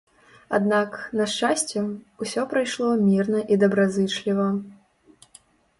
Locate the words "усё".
2.25-2.41